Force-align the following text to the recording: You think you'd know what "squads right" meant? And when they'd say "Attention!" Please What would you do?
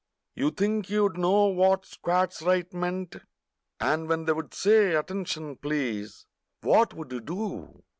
You 0.33 0.49
think 0.49 0.89
you'd 0.89 1.15
know 1.15 1.45
what 1.45 1.85
"squads 1.85 2.41
right" 2.41 2.73
meant? 2.73 3.17
And 3.79 4.09
when 4.09 4.25
they'd 4.25 4.51
say 4.51 4.95
"Attention!" 4.95 5.57
Please 5.57 6.25
What 6.61 6.95
would 6.95 7.11
you 7.11 7.21
do? 7.21 7.83